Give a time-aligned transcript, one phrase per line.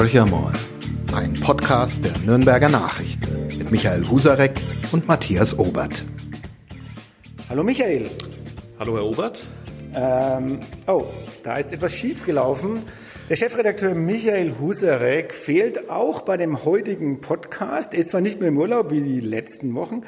[0.00, 0.54] Horcher mal,
[1.14, 4.58] ein Podcast der Nürnberger Nachrichten mit Michael Husarek
[4.92, 6.04] und Matthias Obert.
[7.50, 8.08] Hallo Michael.
[8.78, 9.42] Hallo Herr Obert.
[9.94, 11.04] Ähm, oh,
[11.42, 12.80] da ist etwas schiefgelaufen.
[13.28, 17.92] Der Chefredakteur Michael Husarek fehlt auch bei dem heutigen Podcast.
[17.92, 20.00] Er ist zwar nicht mehr im Urlaub wie die letzten Wochen,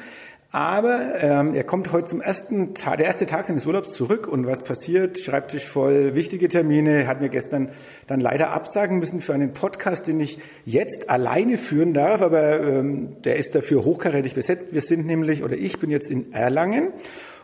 [0.53, 4.45] aber ähm, er kommt heute zum ersten Tag, der erste Tag seines Urlaubs zurück und
[4.45, 5.17] was passiert?
[5.17, 7.69] Schreibtisch voll, wichtige Termine, hat mir gestern
[8.05, 13.15] dann leider absagen müssen für einen Podcast, den ich jetzt alleine führen darf, aber ähm,
[13.23, 14.67] der ist dafür hochkarätig besetzt.
[14.73, 16.93] Wir sind nämlich, oder ich bin jetzt in Erlangen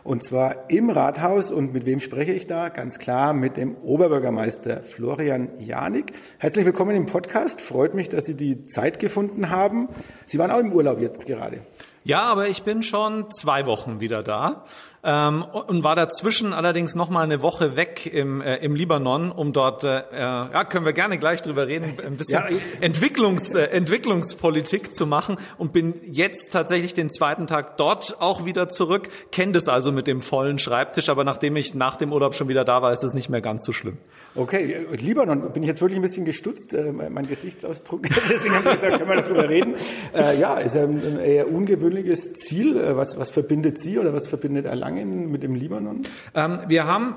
[0.04, 1.50] und zwar im Rathaus.
[1.50, 2.68] Und mit wem spreche ich da?
[2.68, 6.12] Ganz klar mit dem Oberbürgermeister Florian Janik.
[6.38, 7.60] Herzlich willkommen im Podcast.
[7.60, 9.88] Freut mich, dass Sie die Zeit gefunden haben.
[10.26, 11.58] Sie waren auch im Urlaub jetzt gerade.
[12.02, 14.64] Ja, aber ich bin schon zwei Wochen wieder da
[15.02, 19.52] ähm, und war dazwischen allerdings noch mal eine Woche weg im, äh, im Libanon, um
[19.52, 24.94] dort, äh, ja, können wir gerne gleich drüber reden, ein bisschen ja, Entwicklungs, äh, Entwicklungspolitik
[24.94, 29.68] zu machen und bin jetzt tatsächlich den zweiten Tag dort auch wieder zurück, kenne das
[29.68, 32.92] also mit dem vollen Schreibtisch, aber nachdem ich nach dem Urlaub schon wieder da war,
[32.92, 33.96] ist es nicht mehr ganz so schlimm.
[34.34, 38.64] Okay, äh, Libanon, bin ich jetzt wirklich ein bisschen gestutzt, äh, mein Gesichtsausdruck, deswegen haben
[38.64, 39.74] Sie gesagt, können wir darüber reden.
[40.14, 42.76] Äh, ja, ist ein eher ungewöhnliches Ziel.
[42.76, 44.89] Äh, was, was verbindet Sie oder was verbindet Erlangen?
[44.90, 46.02] Erlangen mit dem Libanon?
[46.34, 47.14] Ähm, wir haben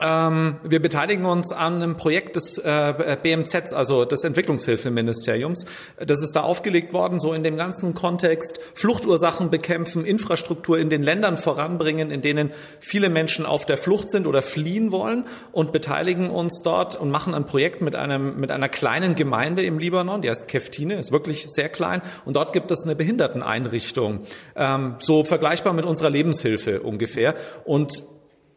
[0.00, 5.66] ähm, wir beteiligen uns an einem Projekt des äh, BMZ, also des Entwicklungshilfeministeriums.
[5.98, 8.60] Das ist da aufgelegt worden, so in dem ganzen Kontext.
[8.74, 14.26] Fluchtursachen bekämpfen, Infrastruktur in den Ländern voranbringen, in denen viele Menschen auf der Flucht sind
[14.26, 18.68] oder fliehen wollen und beteiligen uns dort und machen ein Projekt mit einem mit einer
[18.68, 22.02] kleinen Gemeinde im Libanon, die heißt Keftine, ist wirklich sehr klein.
[22.24, 24.20] Und dort gibt es eine Behinderteneinrichtung,
[24.56, 27.34] ähm, so vergleichbar mit unserer Lebenshilfe ungefähr.
[27.64, 28.04] Und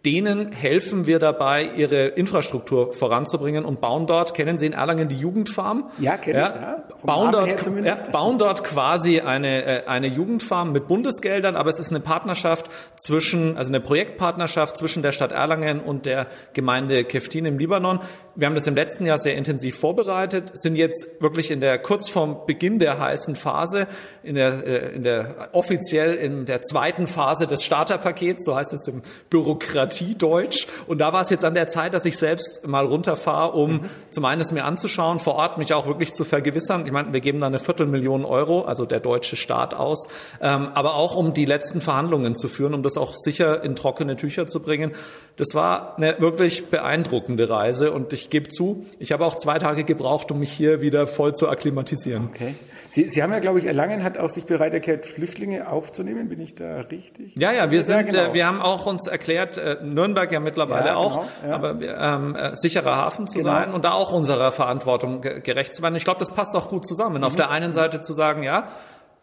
[0.05, 5.15] Denen helfen wir dabei, ihre Infrastruktur voranzubringen und bauen dort, kennen Sie in Erlangen die
[5.15, 5.89] Jugendfarm?
[5.97, 6.83] Ja, kenne ja, ich, ja.
[7.05, 11.89] bauen dort, ja, bauen dort quasi eine, äh, eine Jugendfarm mit Bundesgeldern, aber es ist
[11.89, 17.57] eine Partnerschaft zwischen, also eine Projektpartnerschaft zwischen der Stadt Erlangen und der Gemeinde Keftin im
[17.57, 18.01] Libanon.
[18.35, 22.09] Wir haben das im letzten Jahr sehr intensiv vorbereitet, sind jetzt wirklich in der, kurz
[22.09, 23.87] vorm Beginn der heißen Phase,
[24.23, 28.87] in der, äh, in der, offiziell in der zweiten Phase des Starterpakets, so heißt es
[28.87, 30.67] im Bürokratie Bürokratiedeutsch.
[30.87, 33.89] Und da war es jetzt an der Zeit, dass ich selbst mal runterfahre, um mhm.
[34.09, 36.85] zum einen es mir anzuschauen, vor Ort mich auch wirklich zu vergewissern.
[36.85, 40.07] Ich meine, wir geben da eine Viertelmillion Euro, also der deutsche Staat aus,
[40.41, 44.15] ähm, aber auch um die letzten Verhandlungen zu führen, um das auch sicher in trockene
[44.15, 44.93] Tücher zu bringen.
[45.37, 49.83] Das war eine wirklich beeindruckende Reise und ich gebe zu, ich habe auch zwei Tage
[49.83, 52.29] gebraucht, um mich hier wieder voll zu akklimatisieren.
[52.33, 52.55] Okay.
[52.87, 56.29] Sie, Sie haben ja, glaube ich, Erlangen hat auch sich bereit erklärt, Flüchtlinge aufzunehmen.
[56.29, 57.33] Bin ich da richtig?
[57.37, 58.31] Ja, ja, wir sind, ja, genau.
[58.31, 61.55] äh, wir haben auch uns erklärt, äh, Nürnberg ja mittlerweile ja, auch, genau, ja.
[61.55, 63.51] aber ähm, äh, sicherer Hafen zu genau.
[63.51, 65.95] sein und da auch unserer Verantwortung gerecht zu werden.
[65.95, 67.17] Ich glaube, das passt auch gut zusammen.
[67.17, 67.23] Mhm.
[67.23, 68.67] Auf der einen Seite zu sagen, ja,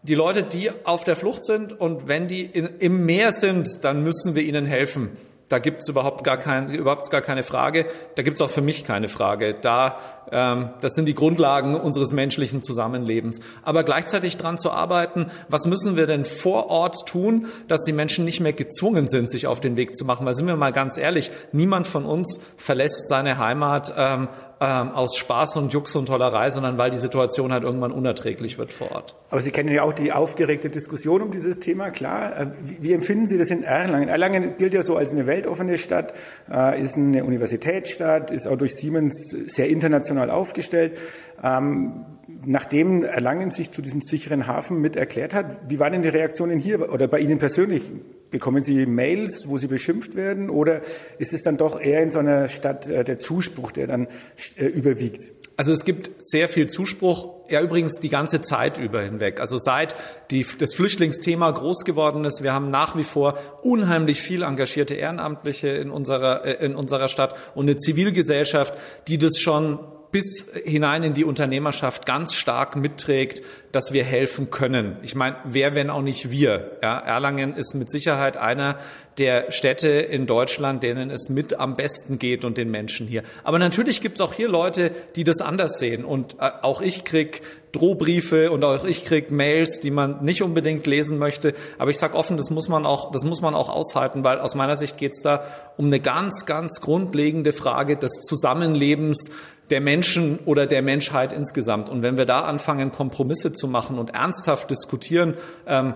[0.02, 4.02] die Leute, die auf der Flucht sind und wenn die in, im Meer sind, dann
[4.02, 5.16] müssen wir ihnen helfen.
[5.50, 7.86] Da gibt es überhaupt gar kein, überhaupt gar keine Frage.
[8.14, 9.52] Da gibt es auch für mich keine Frage.
[9.60, 9.98] Da,
[10.30, 13.40] das sind die Grundlagen unseres menschlichen Zusammenlebens.
[13.62, 18.24] Aber gleichzeitig dran zu arbeiten, was müssen wir denn vor Ort tun, dass die Menschen
[18.24, 20.26] nicht mehr gezwungen sind, sich auf den Weg zu machen?
[20.26, 24.28] Weil sind wir mal ganz ehrlich, niemand von uns verlässt seine Heimat ähm,
[24.62, 28.70] ähm, aus Spaß und Jux und Tollerei, sondern weil die Situation halt irgendwann unerträglich wird
[28.70, 29.14] vor Ort.
[29.30, 32.38] Aber Sie kennen ja auch die aufgeregte Diskussion um dieses Thema, klar.
[32.38, 34.10] Äh, wie, wie empfinden Sie das in Erlangen?
[34.10, 36.12] Erlangen gilt ja so als eine weltoffene Stadt,
[36.52, 40.98] äh, ist eine Universitätsstadt, ist auch durch Siemens sehr international aufgestellt.
[41.42, 42.04] Ähm,
[42.44, 46.58] nachdem Erlangen sich zu diesem sicheren Hafen mit erklärt hat, wie waren denn die Reaktionen
[46.58, 47.90] hier oder bei Ihnen persönlich?
[48.30, 50.80] Bekommen Sie Mails, wo Sie beschimpft werden oder
[51.18, 54.08] ist es dann doch eher in so einer Stadt äh, der Zuspruch, der dann
[54.56, 55.30] äh, überwiegt?
[55.56, 59.40] Also es gibt sehr viel Zuspruch, ja übrigens die ganze Zeit über hinweg.
[59.40, 59.94] Also seit
[60.30, 65.68] die, das Flüchtlingsthema groß geworden ist, wir haben nach wie vor unheimlich viel engagierte Ehrenamtliche
[65.68, 68.72] in unserer, äh, in unserer Stadt und eine Zivilgesellschaft,
[69.06, 69.80] die das schon
[70.12, 73.42] bis hinein in die Unternehmerschaft ganz stark mitträgt,
[73.72, 74.96] dass wir helfen können.
[75.02, 76.78] Ich meine, wer, wenn auch nicht wir?
[76.82, 78.78] Ja, Erlangen ist mit Sicherheit einer
[79.18, 83.22] der Städte in Deutschland, denen es mit am besten geht und den Menschen hier.
[83.44, 86.04] Aber natürlich gibt es auch hier Leute, die das anders sehen.
[86.04, 87.42] Und äh, auch ich krieg
[87.72, 91.54] Drohbriefe und auch ich krieg Mails, die man nicht unbedingt lesen möchte.
[91.78, 94.56] Aber ich sage offen, das muss man auch, das muss man auch aushalten, weil aus
[94.56, 95.44] meiner Sicht geht es da
[95.76, 99.30] um eine ganz, ganz grundlegende Frage des Zusammenlebens
[99.70, 101.88] der Menschen oder der Menschheit insgesamt.
[101.88, 105.34] Und wenn wir da anfangen, Kompromisse zu machen und ernsthaft diskutieren,
[105.66, 105.94] ähm,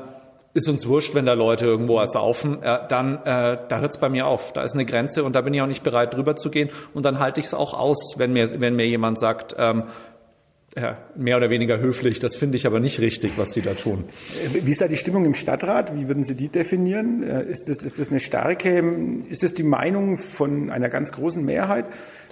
[0.54, 4.08] ist uns wurscht, wenn da Leute irgendwo ersaufen, äh, dann äh, da hört es bei
[4.08, 4.52] mir auf.
[4.52, 6.70] Da ist eine Grenze und da bin ich auch nicht bereit, drüber zu gehen.
[6.94, 9.84] Und dann halte ich es auch aus, wenn mir, wenn mir jemand sagt, ähm,
[10.76, 12.18] ja, mehr oder weniger höflich.
[12.18, 14.04] Das finde ich aber nicht richtig, was Sie da tun.
[14.52, 15.94] Wie ist da die Stimmung im Stadtrat?
[15.96, 17.22] Wie würden Sie die definieren?
[17.22, 18.82] Äh, ist das, ist das eine starke,
[19.28, 21.86] ist das die Meinung von einer ganz großen Mehrheit?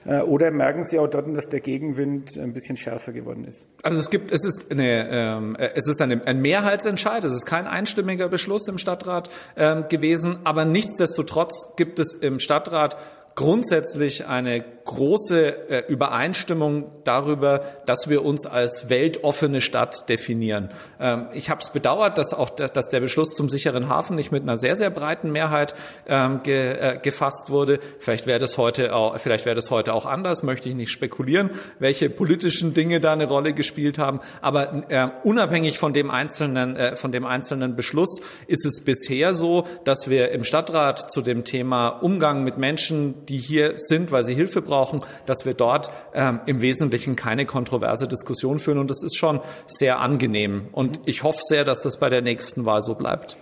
[0.04, 3.66] Äh, oder merken Sie auch dort, dass der Gegenwind ein bisschen schärfer geworden ist?
[3.82, 7.24] Also es gibt, es ist eine, ähm, es ist eine, ein Mehrheitsentscheid.
[7.24, 10.38] Es ist kein einstimmiger Beschluss im Stadtrat ähm, gewesen.
[10.44, 12.96] Aber nichtsdestotrotz gibt es im Stadtrat
[13.34, 20.70] grundsätzlich eine große äh, Übereinstimmung darüber, dass wir uns als weltoffene Stadt definieren.
[21.00, 24.42] Ähm, ich habe es bedauert, dass auch dass der Beschluss zum sicheren Hafen nicht mit
[24.42, 25.74] einer sehr sehr breiten Mehrheit
[26.06, 27.80] ähm, äh, gefasst wurde.
[27.98, 30.42] Vielleicht wäre das heute auch vielleicht wäre das heute auch anders.
[30.42, 34.20] Möchte ich nicht spekulieren, welche politischen Dinge da eine Rolle gespielt haben.
[34.40, 40.10] Aber äh, unabhängig von dem einzelnen von dem einzelnen Beschluss ist es bisher so, dass
[40.10, 44.62] wir im Stadtrat zu dem Thema Umgang mit Menschen, die hier sind, weil sie Hilfe
[44.62, 48.78] brauchen, brauchen, dass wir dort ähm, im Wesentlichen keine kontroverse Diskussion führen.
[48.78, 50.68] Und das ist schon sehr angenehm.
[50.72, 53.36] Und ich hoffe sehr, dass das bei der nächsten Wahl so bleibt.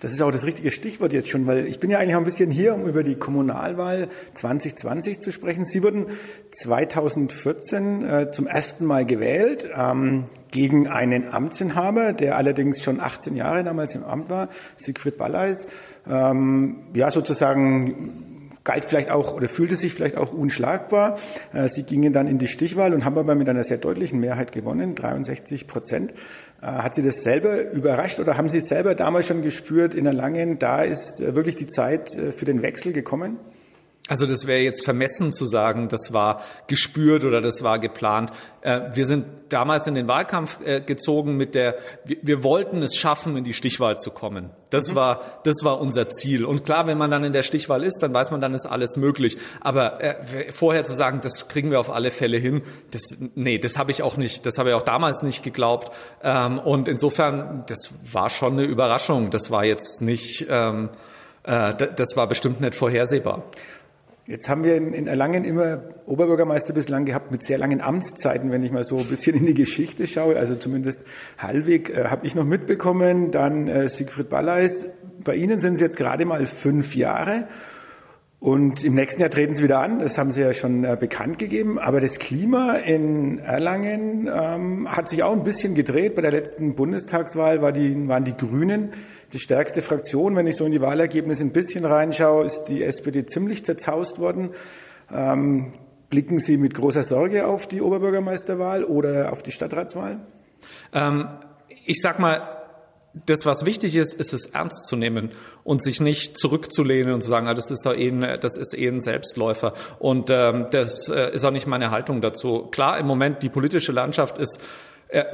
[0.00, 2.24] Das ist auch das richtige Stichwort jetzt schon, weil ich bin ja eigentlich auch ein
[2.24, 5.64] bisschen hier, um über die Kommunalwahl 2020 zu sprechen.
[5.66, 6.06] Sie wurden
[6.52, 13.62] 2014 äh, zum ersten Mal gewählt ähm, gegen einen Amtsinhaber, der allerdings schon 18 Jahre
[13.62, 15.66] damals im Amt war, Siegfried Balleis.
[16.08, 18.29] Ähm, ja, sozusagen
[18.64, 21.18] galt vielleicht auch oder fühlte sich vielleicht auch unschlagbar.
[21.52, 24.52] Äh, sie gingen dann in die Stichwahl und haben aber mit einer sehr deutlichen Mehrheit
[24.52, 26.12] gewonnen, 63 Prozent.
[26.62, 30.14] Äh, hat Sie das selber überrascht oder haben Sie selber damals schon gespürt, in der
[30.14, 33.38] Langen, da ist äh, wirklich die Zeit für den Wechsel gekommen?
[34.10, 38.32] Also das wäre jetzt vermessen zu sagen, das war gespürt oder das war geplant.
[38.60, 43.36] Äh, wir sind damals in den Wahlkampf äh, gezogen mit der, wir, wollten es schaffen,
[43.36, 44.50] in die Stichwahl zu kommen.
[44.70, 44.96] Das mhm.
[44.96, 46.44] war, das war unser Ziel.
[46.44, 48.96] Und klar, wenn man dann in der Stichwahl ist, dann weiß man, dann ist alles
[48.96, 49.38] möglich.
[49.60, 53.78] Aber äh, vorher zu sagen, das kriegen wir auf alle Fälle hin, das, nee, das
[53.78, 55.92] habe ich auch nicht, das habe ich auch damals nicht geglaubt.
[56.24, 59.30] Ähm, und insofern, das war schon eine Überraschung.
[59.30, 60.88] Das war jetzt nicht, ähm,
[61.42, 63.44] das war bestimmt nicht vorhersehbar.
[64.26, 68.70] Jetzt haben wir in Erlangen immer Oberbürgermeister bislang gehabt mit sehr langen Amtszeiten, wenn ich
[68.70, 70.36] mal so ein bisschen in die Geschichte schaue.
[70.36, 71.04] Also zumindest
[71.38, 73.30] Hallweg äh, habe ich noch mitbekommen.
[73.30, 74.88] Dann äh, Siegfried Balleis.
[75.24, 77.46] Bei Ihnen sind es jetzt gerade mal fünf Jahre.
[78.40, 81.38] Und im nächsten Jahr treten sie wieder an, das haben sie ja schon äh, bekannt
[81.38, 81.78] gegeben.
[81.78, 86.14] Aber das Klima in Erlangen ähm, hat sich auch ein bisschen gedreht.
[86.14, 88.90] Bei der letzten Bundestagswahl war die, waren die Grünen
[89.32, 90.36] die stärkste Fraktion.
[90.36, 94.50] Wenn ich so in die Wahlergebnisse ein bisschen reinschaue, ist die SPD ziemlich zerzaust worden.
[95.12, 95.72] Ähm,
[96.08, 100.18] blicken Sie mit großer Sorge auf die Oberbürgermeisterwahl oder auf die Stadtratswahl?
[100.92, 101.28] Ähm,
[101.86, 102.56] ich sag mal,
[103.26, 105.32] das, was wichtig ist, ist es ernst zu nehmen
[105.64, 108.76] und sich nicht zurückzulehnen und zu sagen, ah, das ist doch eh ein, das ist
[108.78, 109.74] eh ein Selbstläufer.
[109.98, 112.68] Und ähm, das äh, ist auch nicht meine Haltung dazu.
[112.70, 114.60] Klar, im Moment die politische Landschaft ist
[115.08, 115.24] äh,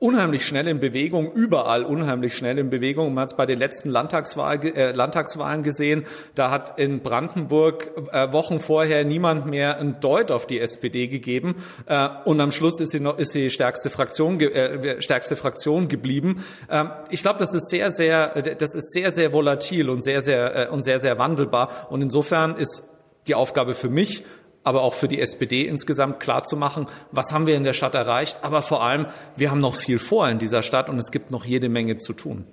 [0.00, 3.12] unheimlich schnell in Bewegung, überall unheimlich schnell in Bewegung.
[3.12, 6.06] Man hat es bei den letzten Landtagswahl, äh, Landtagswahlen gesehen.
[6.34, 11.56] Da hat in Brandenburg äh, Wochen vorher niemand mehr ein Deut auf die SPD gegeben.
[11.86, 16.44] Äh, und am Schluss ist sie, noch, ist sie stärkste Fraktion, äh, stärkste Fraktion geblieben.
[16.70, 20.68] Ähm, ich glaube, das ist sehr, sehr, das ist sehr, sehr volatil und sehr, sehr,
[20.68, 21.88] äh, und sehr, sehr wandelbar.
[21.90, 22.88] Und insofern ist
[23.26, 24.24] die Aufgabe für mich,
[24.62, 27.94] aber auch für die SPD insgesamt klar zu machen, was haben wir in der Stadt
[27.94, 31.30] erreicht, aber vor allem, wir haben noch viel vor in dieser Stadt und es gibt
[31.30, 32.44] noch jede Menge zu tun.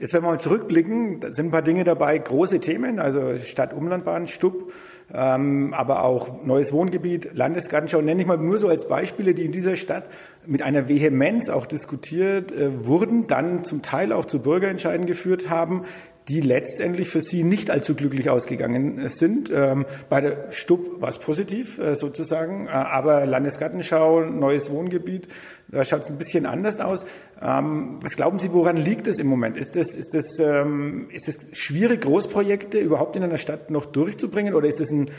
[0.00, 4.28] Jetzt, wenn wir mal zurückblicken, da sind ein paar Dinge dabei, große Themen, also Stadt-Umlandbahn,
[4.28, 4.72] Stub,
[5.12, 9.52] ähm, aber auch neues Wohngebiet, Landesgartenschau, nenne ich mal nur so als Beispiele, die in
[9.52, 10.04] dieser Stadt
[10.46, 15.82] mit einer Vehemenz auch diskutiert äh, wurden, dann zum Teil auch zu Bürgerentscheiden geführt haben,
[16.28, 19.50] die letztendlich für sie nicht allzu glücklich ausgegangen sind.
[19.50, 25.28] Ähm, bei der Stub war es positiv äh, sozusagen, äh, aber Landesgartenschau, neues Wohngebiet,
[25.68, 27.06] da schaut es ein bisschen anders aus.
[27.40, 29.56] Ähm, was glauben Sie, woran liegt es im Moment?
[29.56, 34.54] Ist es ist das, ähm, ist es schwierig, Großprojekte überhaupt in einer Stadt noch durchzubringen
[34.54, 35.10] oder ist es ein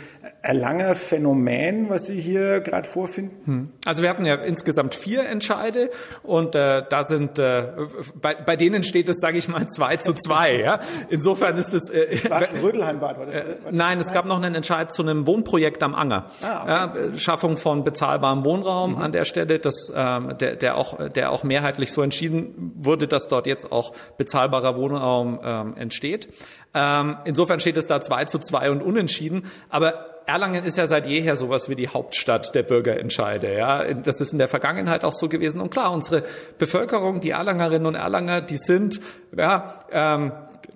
[0.42, 3.46] Erlanger Phänomen, was Sie hier gerade vorfinden?
[3.46, 3.70] Hm.
[3.86, 5.90] Also wir hatten ja insgesamt vier Entscheide
[6.24, 7.68] und äh, da sind äh,
[8.22, 10.60] bei, bei denen steht es, sage ich mal, zwei zu zwei.
[10.60, 10.80] ja?
[11.10, 12.20] Insofern ist es äh,
[12.62, 15.96] Rödelheimbad war das, war das Nein, es gab noch einen Entscheid zu einem Wohnprojekt am
[15.96, 16.28] Anger.
[16.42, 17.10] Ah, okay.
[17.12, 19.02] ja, Schaffung von bezahlbarem Wohnraum mhm.
[19.02, 19.60] an der Stelle.
[19.60, 23.94] Das ähm, der, der, auch, der auch mehrheitlich so entschieden wurde, dass dort jetzt auch
[24.18, 26.30] bezahlbarer Wohnraum ähm, entsteht.
[26.74, 29.46] Ähm, insofern steht es da zwei zu zwei und unentschieden.
[29.70, 33.54] Aber Erlangen ist ja seit jeher sowas wie die Hauptstadt der Bürgerentscheide.
[33.54, 35.62] Ja, das ist in der Vergangenheit auch so gewesen.
[35.62, 36.24] Und klar, unsere
[36.58, 39.02] Bevölkerung, die Erlangerinnen und Erlanger, die sind
[39.36, 40.32] ja ähm,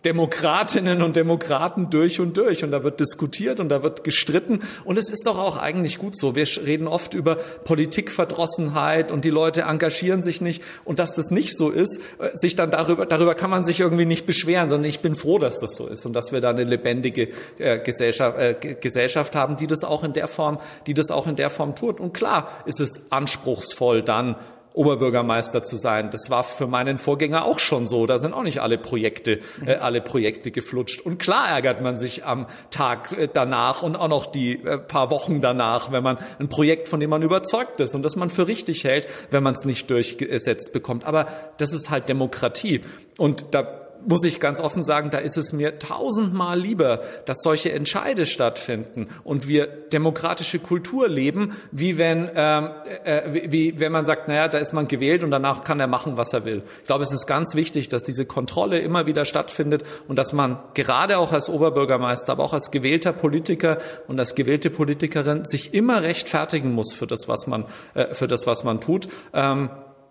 [0.06, 2.64] Demokratinnen und Demokraten durch und durch.
[2.64, 4.62] Und da wird diskutiert und da wird gestritten.
[4.84, 6.36] Und es ist doch auch eigentlich gut so.
[6.36, 10.62] Wir reden oft über Politikverdrossenheit und die Leute engagieren sich nicht.
[10.84, 14.06] Und dass das nicht so ist, äh, sich dann darüber, darüber kann man sich irgendwie
[14.06, 16.64] nicht beschweren, sondern ich bin froh, dass das so ist und dass wir da eine
[16.64, 21.26] lebendige äh, Gesellschaft, äh, Gesellschaft haben, die das auch in der Form, die das auch
[21.26, 22.00] in der Form tut.
[22.00, 24.36] Und klar ist es anspruchsvoll dann,
[24.76, 26.10] Oberbürgermeister zu sein.
[26.10, 28.06] Das war für meinen Vorgänger auch schon so.
[28.06, 31.02] Da sind auch nicht alle Projekte, äh, alle Projekte geflutscht.
[31.02, 35.10] Und klar ärgert man sich am Tag äh, danach und auch noch die äh, paar
[35.10, 38.48] Wochen danach, wenn man ein Projekt, von dem man überzeugt ist und das man für
[38.48, 41.06] richtig hält, wenn man es nicht durchgesetzt bekommt.
[41.06, 41.28] Aber
[41.58, 42.82] das ist halt Demokratie.
[43.18, 47.72] Und da muss ich ganz offen sagen, da ist es mir tausendmal lieber, dass solche
[47.72, 52.70] Entscheide stattfinden und wir demokratische Kultur leben, wie wenn, ähm,
[53.04, 55.88] äh, wie, wie wenn man sagt, naja, da ist man gewählt und danach kann er
[55.88, 56.64] machen, was er will.
[56.82, 60.60] Ich glaube, es ist ganz wichtig, dass diese Kontrolle immer wieder stattfindet und dass man
[60.74, 66.04] gerade auch als Oberbürgermeister, aber auch als gewählter Politiker und als gewählte Politikerin sich immer
[66.04, 69.08] rechtfertigen muss für das, was man, äh, für das, was man tut.
[69.34, 69.70] Ähm,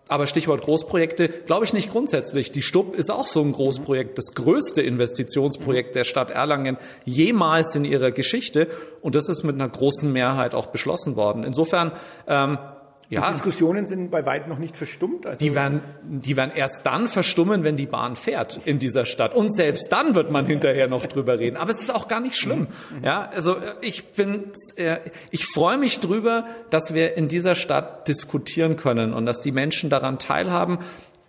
[0.09, 2.53] aber Stichwort Großprojekte, glaube ich nicht grundsätzlich.
[2.53, 7.85] Die Stub ist auch so ein Großprojekt, das größte Investitionsprojekt der Stadt Erlangen jemals in
[7.85, 8.69] ihrer Geschichte.
[9.01, 11.43] Und das ist mit einer großen Mehrheit auch beschlossen worden.
[11.43, 11.93] Insofern
[12.27, 12.59] ähm,
[13.11, 13.27] ja.
[13.27, 15.27] Die Diskussionen sind bei weitem noch nicht verstummt.
[15.27, 19.35] Also die, werden, die werden erst dann verstummen, wenn die Bahn fährt in dieser Stadt.
[19.35, 21.57] Und selbst dann wird man hinterher noch drüber reden.
[21.57, 22.69] Aber es ist auch gar nicht schlimm.
[23.03, 24.99] Ja, also ich bin, äh,
[25.31, 29.91] ich freue mich drüber, dass wir in dieser Stadt diskutieren können und dass die Menschen
[29.91, 30.79] daran teilhaben.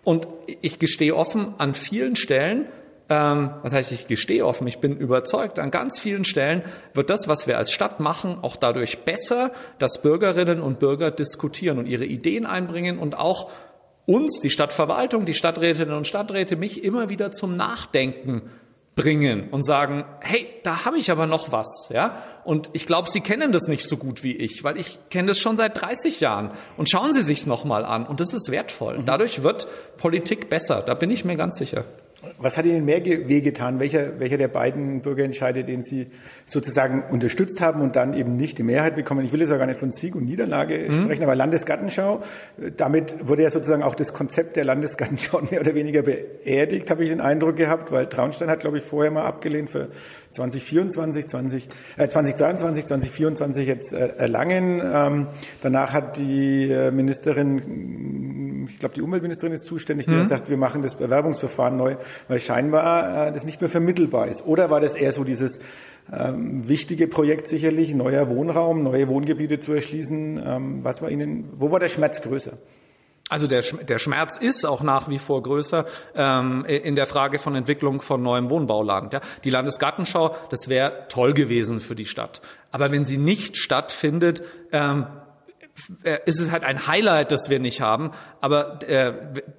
[0.04, 0.28] Und
[0.62, 2.68] ich gestehe offen, an vielen Stellen
[3.10, 7.28] ähm, was heißt, ich gestehe offen, ich bin überzeugt, an ganz vielen Stellen wird das,
[7.28, 12.06] was wir als Stadt machen, auch dadurch besser, dass Bürgerinnen und Bürger diskutieren und ihre
[12.06, 13.52] Ideen einbringen und auch
[14.08, 18.44] uns, die Stadtverwaltung, die Stadträtinnen und Stadträte, mich immer wieder zum Nachdenken
[18.96, 22.24] bringen und sagen, hey, da habe ich aber noch was, ja?
[22.46, 25.40] Und ich glaube, Sie kennen das nicht so gut wie ich, weil ich kenne das
[25.40, 26.52] schon seit 30 Jahren.
[26.78, 29.00] Und schauen Sie sich's noch mal an und das ist wertvoll.
[29.00, 29.06] Mhm.
[29.06, 31.84] Dadurch wird Politik besser, da bin ich mir ganz sicher.
[32.38, 33.80] Was hat Ihnen mehr wehgetan?
[33.80, 36.08] Welcher, welcher der beiden Bürgerentscheide, den Sie
[36.46, 39.26] sozusagen unterstützt haben und dann eben nicht die Mehrheit bekommen?
[39.26, 40.92] Ich will jetzt auch gar nicht von Sieg und Niederlage mhm.
[40.94, 42.22] sprechen, aber Landesgartenschau,
[42.78, 47.10] damit wurde ja sozusagen auch das Konzept der Landesgartenschau mehr oder weniger beerdigt, habe ich
[47.10, 49.90] den Eindruck gehabt, weil Traunstein hat, glaube ich, vorher mal abgelehnt für
[50.36, 54.82] 2024, 20, äh, 2022, 2024 jetzt äh, erlangen.
[54.84, 55.28] Ähm,
[55.62, 60.26] danach hat die äh, Ministerin, ich glaube, die Umweltministerin ist zuständig, die mhm.
[60.26, 61.96] sagt, wir machen das Bewerbungsverfahren neu,
[62.28, 64.46] weil scheinbar äh, das nicht mehr vermittelbar ist.
[64.46, 65.60] Oder war das eher so dieses
[66.12, 70.42] ähm, wichtige Projekt sicherlich, neuer Wohnraum, neue Wohngebiete zu erschließen?
[70.46, 72.58] Ähm, was war Ihnen, wo war der Schmerz größer?
[73.28, 77.56] Also der, der Schmerz ist auch nach wie vor größer ähm, in der Frage von
[77.56, 79.14] Entwicklung von neuem Wohnbauland.
[79.14, 79.22] Ja.
[79.44, 82.42] Die Landesgartenschau, das wäre toll gewesen für die Stadt.
[82.72, 85.25] Aber wenn sie nicht stattfindet, ähm, äh,
[86.26, 88.12] ist es halt ein Highlight, das wir nicht haben.
[88.40, 89.14] Aber äh,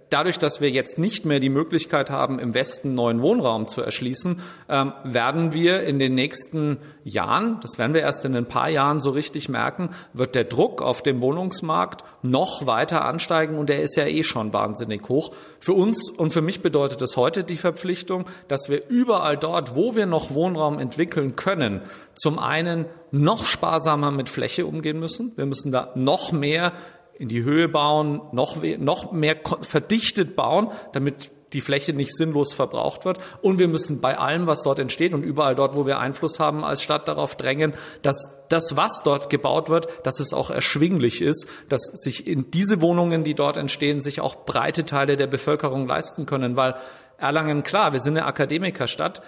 [0.08, 4.40] dadurch, dass wir jetzt nicht mehr die Möglichkeit haben, im Westen neuen Wohnraum zu erschließen,
[4.68, 8.98] ähm, werden wir in den nächsten Jahren, das werden wir erst in ein paar Jahren
[8.98, 13.96] so richtig merken, wird der Druck auf dem Wohnungsmarkt noch weiter ansteigen und der ist
[13.96, 15.32] ja eh schon wahnsinnig hoch.
[15.60, 19.94] Für uns und für mich bedeutet es heute die Verpflichtung, dass wir überall dort, wo
[19.94, 21.82] wir noch Wohnraum entwickeln können,
[22.14, 25.32] zum einen noch sparsamer mit Fläche umgehen müssen.
[25.36, 26.72] Wir müssen da noch mehr
[27.18, 33.04] in die Höhe bauen, noch, noch mehr verdichtet bauen, damit die Fläche nicht sinnlos verbraucht
[33.04, 33.18] wird.
[33.40, 36.64] Und wir müssen bei allem, was dort entsteht und überall dort, wo wir Einfluss haben
[36.64, 41.48] als Stadt, darauf drängen, dass das, was dort gebaut wird, dass es auch erschwinglich ist,
[41.68, 46.26] dass sich in diese Wohnungen, die dort entstehen, sich auch breite Teile der Bevölkerung leisten
[46.26, 46.56] können.
[46.56, 46.74] Weil
[47.18, 49.22] Erlangen, klar, wir sind eine Akademikerstadt,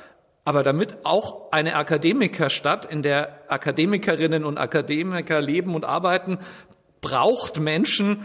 [0.48, 6.38] aber damit auch eine Akademikerstadt, in der Akademikerinnen und Akademiker leben und arbeiten,
[7.02, 8.24] braucht Menschen,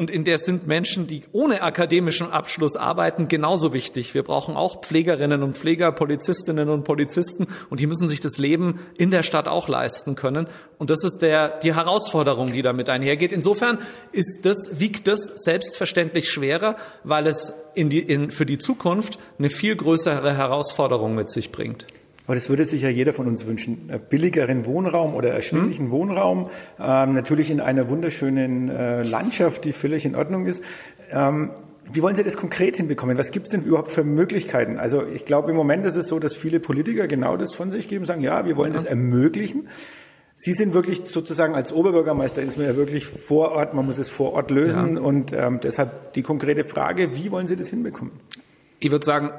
[0.00, 4.14] und in der sind Menschen, die ohne akademischen Abschluss arbeiten, genauso wichtig.
[4.14, 8.80] Wir brauchen auch Pflegerinnen und Pfleger, Polizistinnen und Polizisten und die müssen sich das Leben
[8.96, 10.48] in der Stadt auch leisten können.
[10.78, 13.30] Und das ist der, die Herausforderung, die damit einhergeht.
[13.30, 13.76] Insofern
[14.12, 19.50] ist das, wiegt das selbstverständlich schwerer, weil es in die, in, für die Zukunft eine
[19.50, 21.84] viel größere Herausforderung mit sich bringt.
[22.30, 23.90] Aber das würde sich ja jeder von uns wünschen.
[24.08, 25.90] Billigeren Wohnraum oder erschwinglichen mhm.
[25.90, 30.62] Wohnraum, ähm, natürlich in einer wunderschönen äh, Landschaft, die völlig in Ordnung ist.
[31.10, 31.50] Ähm,
[31.92, 33.18] wie wollen Sie das konkret hinbekommen?
[33.18, 34.78] Was gibt es denn überhaupt für Möglichkeiten?
[34.78, 37.88] Also ich glaube, im Moment ist es so, dass viele Politiker genau das von sich
[37.88, 38.74] geben, sagen, ja, wir wollen ja.
[38.74, 39.66] das ermöglichen.
[40.36, 44.08] Sie sind wirklich sozusagen als Oberbürgermeister ist man ja wirklich vor Ort, man muss es
[44.08, 45.02] vor Ort lösen ja.
[45.02, 48.12] und ähm, deshalb die konkrete Frage, wie wollen Sie das hinbekommen?
[48.78, 49.32] Ich würde sagen,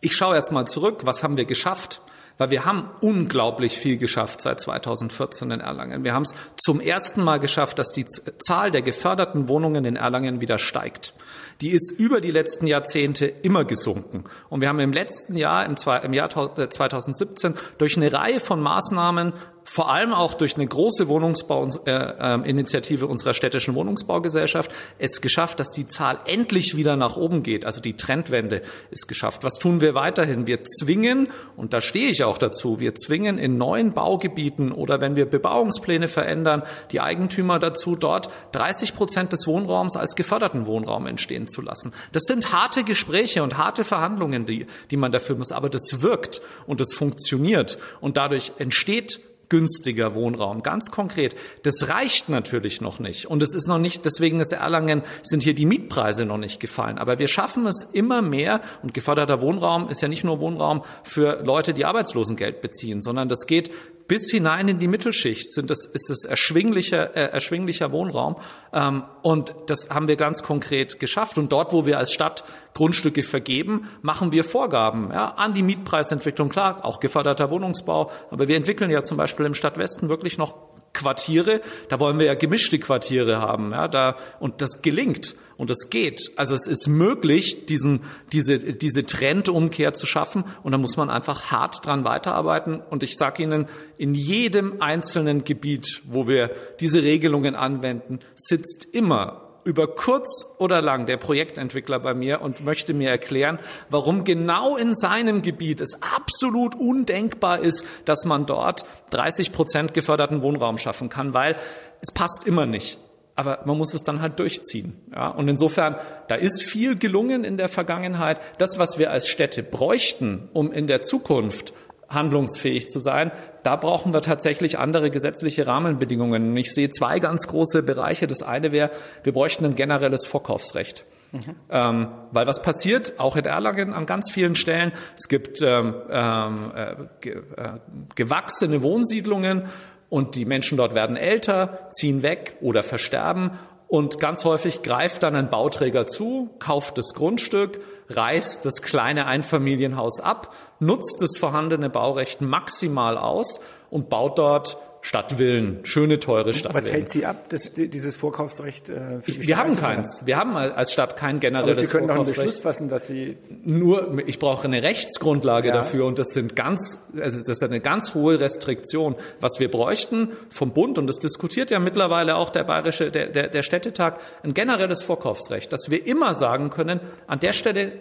[0.00, 2.00] Ich schaue erst mal zurück, was haben wir geschafft?
[2.40, 6.04] Weil wir haben unglaublich viel geschafft seit 2014 in Erlangen.
[6.04, 10.40] Wir haben es zum ersten Mal geschafft, dass die Zahl der geförderten Wohnungen in Erlangen
[10.40, 11.12] wieder steigt.
[11.60, 14.24] Die ist über die letzten Jahrzehnte immer gesunken.
[14.48, 19.90] Und wir haben im letzten Jahr, im Jahr 2017, durch eine Reihe von Maßnahmen vor
[19.90, 26.76] allem auch durch eine große Wohnungsbauinitiative unserer städtischen Wohnungsbaugesellschaft es geschafft, dass die Zahl endlich
[26.76, 27.64] wieder nach oben geht.
[27.64, 29.44] Also die Trendwende ist geschafft.
[29.44, 30.46] Was tun wir weiterhin?
[30.46, 35.16] Wir zwingen, und da stehe ich auch dazu, wir zwingen in neuen Baugebieten oder wenn
[35.16, 41.48] wir Bebauungspläne verändern, die Eigentümer dazu, dort 30 Prozent des Wohnraums als geförderten Wohnraum entstehen
[41.48, 41.92] zu lassen.
[42.12, 45.52] Das sind harte Gespräche und harte Verhandlungen, die, die man dafür muss.
[45.52, 47.78] Aber das wirkt und das funktioniert.
[48.00, 50.62] Und dadurch entsteht günstiger Wohnraum.
[50.62, 51.36] Ganz konkret.
[51.62, 53.26] Das reicht natürlich noch nicht.
[53.26, 56.96] Und es ist noch nicht, deswegen ist Erlangen, sind hier die Mietpreise noch nicht gefallen.
[56.96, 58.62] Aber wir schaffen es immer mehr.
[58.82, 63.46] Und geförderter Wohnraum ist ja nicht nur Wohnraum für Leute, die Arbeitslosengeld beziehen, sondern das
[63.46, 63.70] geht
[64.10, 68.34] bis hinein in die Mittelschicht sind das, ist es erschwinglicher, äh, erschwinglicher Wohnraum.
[68.72, 71.38] Ähm, und das haben wir ganz konkret geschafft.
[71.38, 72.42] Und dort, wo wir als Stadt
[72.74, 76.48] Grundstücke vergeben, machen wir Vorgaben ja, an die Mietpreisentwicklung.
[76.48, 78.10] Klar, auch geförderter Wohnungsbau.
[78.32, 80.56] Aber wir entwickeln ja zum Beispiel im Stadtwesten wirklich noch
[80.92, 81.60] Quartiere.
[81.88, 83.72] Da wollen wir ja gemischte Quartiere haben.
[83.72, 85.34] Ja, da, und das gelingt.
[85.56, 86.30] Und es geht.
[86.36, 88.00] Also es ist möglich, diesen,
[88.32, 90.44] diese, diese Trendumkehr zu schaffen.
[90.62, 92.80] Und da muss man einfach hart dran weiterarbeiten.
[92.80, 93.68] Und ich sage Ihnen,
[93.98, 101.06] in jedem einzelnen Gebiet, wo wir diese Regelungen anwenden, sitzt immer über kurz oder lang
[101.06, 106.74] der Projektentwickler bei mir und möchte mir erklären, warum genau in seinem Gebiet es absolut
[106.74, 111.56] undenkbar ist, dass man dort 30 Prozent geförderten Wohnraum schaffen kann, weil
[112.00, 112.98] es passt immer nicht
[113.40, 115.00] aber man muss es dann halt durchziehen.
[115.14, 115.28] Ja?
[115.28, 115.96] Und insofern,
[116.28, 118.38] da ist viel gelungen in der Vergangenheit.
[118.58, 121.72] Das, was wir als Städte bräuchten, um in der Zukunft
[122.10, 123.30] handlungsfähig zu sein,
[123.62, 126.56] da brauchen wir tatsächlich andere gesetzliche Rahmenbedingungen.
[126.56, 128.26] Ich sehe zwei ganz große Bereiche.
[128.26, 128.90] Das eine wäre,
[129.22, 131.04] wir bräuchten ein generelles Vorkaufsrecht.
[131.32, 131.56] Mhm.
[131.70, 136.72] Ähm, weil was passiert, auch in Erlangen an ganz vielen Stellen, es gibt ähm, ähm
[136.74, 137.78] äh, ge, äh,
[138.16, 139.68] gewachsene Wohnsiedlungen
[140.08, 143.52] und die Menschen dort werden älter, ziehen weg oder versterben
[143.90, 150.20] und ganz häufig greift dann ein Bauträger zu, kauft das Grundstück, reißt das kleine Einfamilienhaus
[150.20, 156.84] ab, nutzt das vorhandene Baurecht maximal aus und baut dort Stadtvillen, schöne, teure Stadtvillen.
[156.84, 158.90] Was hält Sie ab, das, dieses Vorkaufsrecht?
[158.90, 160.22] Äh, für wir haben keins.
[160.26, 163.38] Wir haben als Stadt kein generelles Aber Sie können doch einen Beschluss fassen, dass Sie
[163.64, 164.18] nur.
[164.26, 165.74] Ich brauche eine Rechtsgrundlage ja.
[165.74, 169.16] dafür und das sind ganz, also das ist eine ganz hohe Restriktion.
[169.40, 173.48] Was wir bräuchten vom Bund und das diskutiert ja mittlerweile auch der bayerische, der, der,
[173.48, 177.92] der Städtetag, ein generelles Vorkaufsrecht, dass wir immer sagen können, an der Stelle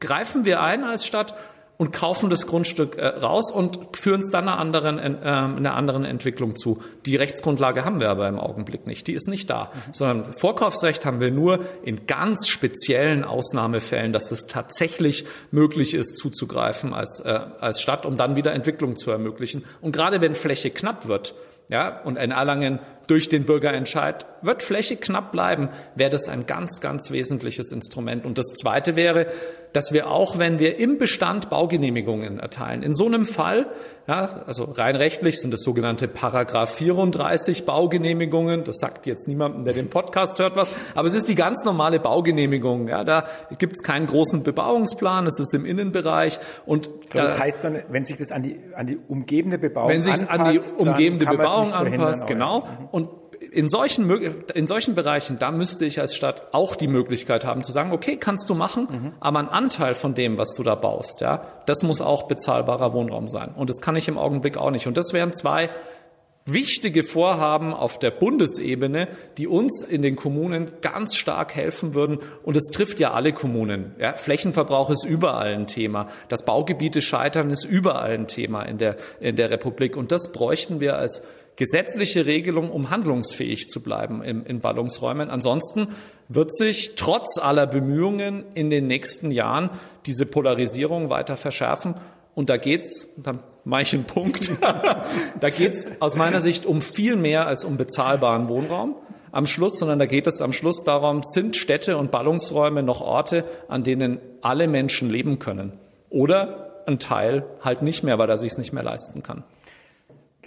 [0.00, 1.34] greifen wir ein als Stadt
[1.78, 6.04] und kaufen das Grundstück äh, raus und führen es dann einer anderen, äh, einer anderen
[6.04, 6.82] Entwicklung zu.
[7.06, 9.06] Die Rechtsgrundlage haben wir aber im Augenblick nicht.
[9.06, 9.70] Die ist nicht da.
[9.72, 9.94] Mhm.
[9.94, 16.92] Sondern Vorkaufsrecht haben wir nur in ganz speziellen Ausnahmefällen, dass es tatsächlich möglich ist, zuzugreifen
[16.92, 19.64] als, äh, als Stadt, um dann wieder Entwicklung zu ermöglichen.
[19.80, 21.34] Und gerade wenn Fläche knapp wird,
[21.70, 26.80] ja, und in Erlangen durch den Bürgerentscheid wird Fläche knapp bleiben, wäre das ein ganz,
[26.80, 28.24] ganz wesentliches Instrument.
[28.24, 29.26] Und das Zweite wäre,
[29.72, 33.66] dass wir auch, wenn wir im Bestand Baugenehmigungen erteilen, in so einem Fall,
[34.06, 39.74] ja, also rein rechtlich sind das sogenannte Paragraph 34 Baugenehmigungen, das sagt jetzt niemandem, der
[39.74, 42.88] den Podcast hört was, aber es ist die ganz normale Baugenehmigung.
[42.88, 43.24] Ja, da
[43.58, 46.40] gibt es keinen großen Bebauungsplan, es ist im Innenbereich.
[46.64, 50.02] Und da, das heißt dann, wenn sich das an die, an die umgebende Bebauung wenn
[50.02, 52.66] sich an die umgebende Bebauung anpasst, genau.
[52.90, 52.97] Und
[53.52, 54.10] in solchen,
[54.54, 58.16] in solchen Bereichen, da müsste ich als Stadt auch die Möglichkeit haben zu sagen, okay,
[58.16, 59.12] kannst du machen, mhm.
[59.20, 63.28] aber ein Anteil von dem, was du da baust, ja, das muss auch bezahlbarer Wohnraum
[63.28, 63.50] sein.
[63.54, 64.86] Und das kann ich im Augenblick auch nicht.
[64.86, 65.70] Und das wären zwei
[66.50, 72.20] wichtige Vorhaben auf der Bundesebene, die uns in den Kommunen ganz stark helfen würden.
[72.42, 73.94] Und es trifft ja alle Kommunen.
[73.98, 76.08] Ja, Flächenverbrauch ist überall ein Thema.
[76.28, 79.96] Das Baugebiete scheitern ist überall ein Thema in der, in der Republik.
[79.96, 81.22] Und das bräuchten wir als
[81.58, 85.28] gesetzliche Regelung, um handlungsfähig zu bleiben in, in Ballungsräumen.
[85.28, 85.88] Ansonsten
[86.28, 89.68] wird sich trotz aller Bemühungen in den nächsten Jahren
[90.06, 91.96] diese Polarisierung weiter verschärfen.
[92.36, 94.52] Und da geht's, dann mache ich einen Punkt,
[95.40, 98.94] da geht's aus meiner Sicht um viel mehr als um bezahlbaren Wohnraum
[99.32, 103.44] am Schluss, sondern da geht es am Schluss darum, sind Städte und Ballungsräume noch Orte,
[103.66, 105.72] an denen alle Menschen leben können?
[106.08, 109.42] Oder ein Teil halt nicht mehr, weil er sich es nicht mehr leisten kann.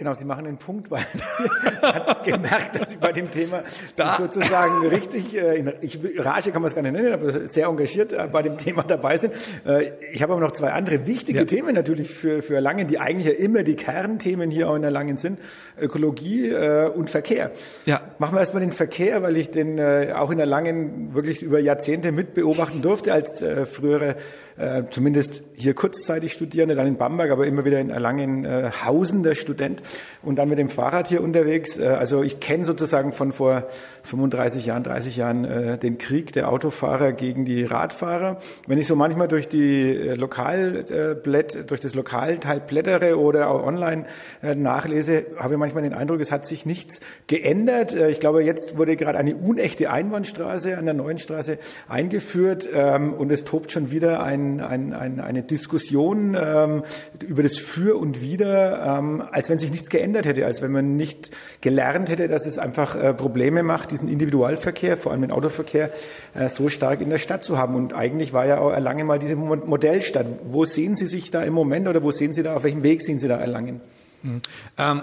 [0.02, 1.04] Genau, Sie machen den Punkt, weil
[1.82, 3.62] hat gemerkt, dass Sie bei dem Thema
[3.94, 4.16] da.
[4.18, 8.12] sozusagen richtig, äh, in, ich, Rage kann man es gar nicht nennen, aber sehr engagiert
[8.12, 9.32] äh, bei dem Thema dabei sind.
[9.64, 11.44] Äh, ich habe aber noch zwei andere wichtige ja.
[11.44, 15.18] Themen natürlich für, für Erlangen, die eigentlich ja immer die Kernthemen hier auch in Erlangen
[15.18, 15.38] sind.
[15.80, 17.52] Ökologie äh, und Verkehr.
[17.86, 18.00] Ja.
[18.18, 22.10] Machen wir erstmal den Verkehr, weil ich den äh, auch in Erlangen wirklich über Jahrzehnte
[22.10, 24.16] mitbeobachten durfte als äh, frühere
[24.56, 29.34] äh, zumindest hier kurzzeitig Studierende, dann in Bamberg, aber immer wieder in Erlangen äh, hausender
[29.34, 29.82] Student
[30.22, 31.78] und dann mit dem Fahrrad hier unterwegs.
[31.78, 33.66] Äh, also ich kenne sozusagen von vor
[34.02, 38.38] 35 Jahren, 30 Jahren äh, den Krieg der Autofahrer gegen die Radfahrer.
[38.66, 44.06] Wenn ich so manchmal durch die Lokalblätt, durch das Lokalteil blättere oder auch online
[44.54, 47.94] nachlese, habe ich manchmal den Eindruck, es hat sich nichts geändert.
[47.94, 53.30] Ich glaube, jetzt wurde gerade eine unechte Einbahnstraße an der neuen Straße eingeführt ähm, und
[53.30, 56.82] es tobt schon wieder ein, ein, ein, eine Diskussion ähm,
[57.26, 60.96] über das Für und Wider, ähm, als wenn sich nichts geändert hätte, als wenn man
[60.96, 65.90] nicht gelernt hätte, dass es einfach äh, Probleme macht, diesen Individualverkehr, vor allem den Autoverkehr,
[66.34, 67.74] äh, so stark in der Stadt zu haben.
[67.74, 70.26] Und eigentlich war ja auch Erlangen mal diese Modellstadt.
[70.44, 73.02] Wo sehen Sie sich da im Moment oder wo sehen Sie da, auf welchem Weg
[73.02, 73.80] sehen Sie da Erlangen?
[74.22, 74.40] Mhm.
[74.78, 75.02] Ähm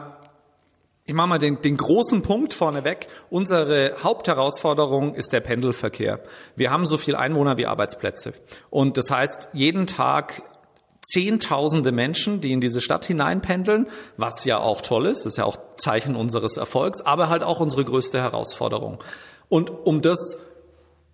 [1.10, 3.08] ich mache mal den, den großen Punkt vorneweg.
[3.32, 6.20] Unsere Hauptherausforderung ist der Pendelverkehr.
[6.56, 8.34] Wir haben so viel Einwohner wie Arbeitsplätze.
[8.70, 10.44] Und das heißt, jeden Tag
[11.02, 15.58] Zehntausende Menschen, die in diese Stadt hineinpendeln, was ja auch toll ist, ist ja auch
[15.78, 19.04] Zeichen unseres Erfolgs, aber halt auch unsere größte Herausforderung.
[19.48, 20.38] Und um das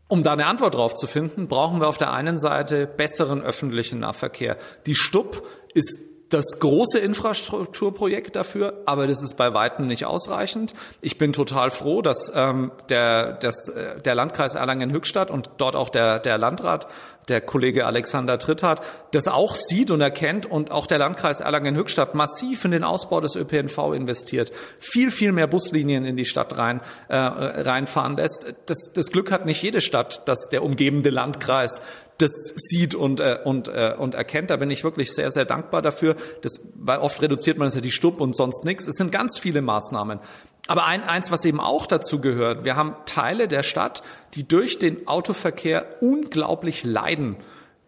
[0.08, 4.00] um da eine Antwort drauf zu finden, brauchen wir auf der einen Seite besseren öffentlichen
[4.00, 4.58] Nahverkehr.
[4.88, 6.00] Die Stub ist
[6.36, 10.74] das große Infrastrukturprojekt dafür, aber das ist bei weitem nicht ausreichend.
[11.00, 15.88] Ich bin total froh, dass ähm, der, das, äh, der Landkreis Erlangen-Höchstadt und dort auch
[15.88, 16.88] der, der Landrat,
[17.30, 22.66] der Kollege Alexander Tritthardt, das auch sieht und erkennt und auch der Landkreis Erlangen-Höchstadt massiv
[22.66, 27.16] in den Ausbau des ÖPNV investiert, viel, viel mehr Buslinien in die Stadt rein, äh,
[27.16, 28.54] reinfahren lässt.
[28.66, 31.82] Das, das Glück hat nicht jede Stadt, dass der umgebende Landkreis
[32.18, 34.50] das sieht und, äh, und, äh, und erkennt.
[34.50, 36.16] Da bin ich wirklich sehr, sehr dankbar dafür.
[36.42, 38.88] Das, weil oft reduziert man es ja die Stub und sonst nichts.
[38.88, 40.20] Es sind ganz viele Maßnahmen.
[40.68, 44.02] Aber ein, eins, was eben auch dazu gehört, wir haben Teile der Stadt,
[44.34, 47.36] die durch den Autoverkehr unglaublich leiden.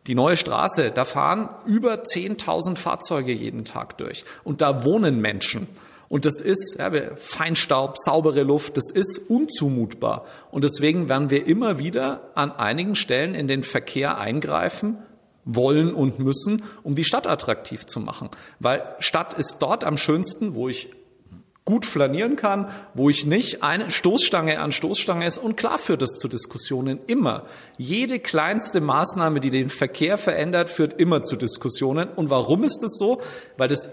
[0.05, 4.23] Die neue Straße, da fahren über 10.000 Fahrzeuge jeden Tag durch.
[4.43, 5.67] Und da wohnen Menschen.
[6.09, 10.25] Und das ist ja, Feinstaub, saubere Luft, das ist unzumutbar.
[10.51, 14.97] Und deswegen werden wir immer wieder an einigen Stellen in den Verkehr eingreifen
[15.43, 18.29] wollen und müssen, um die Stadt attraktiv zu machen.
[18.59, 20.89] Weil Stadt ist dort am schönsten, wo ich
[21.67, 25.37] gut flanieren kann, wo ich nicht eine Stoßstange an Stoßstange ist.
[25.37, 27.43] Und klar führt es zu Diskussionen immer.
[27.77, 32.07] Jede kleinste Maßnahme, die den Verkehr verändert, führt immer zu Diskussionen.
[32.07, 33.21] Und warum ist das so?
[33.57, 33.89] Weil das